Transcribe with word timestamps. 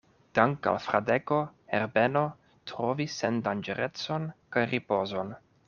Dank' 0.37 0.69
al 0.69 0.79
Fradeko, 0.85 1.37
Herbeno 1.73 2.23
trovis 2.71 3.21
sendanĝerecon 3.21 4.29
kaj 4.57 4.69
ripozon. 4.77 5.35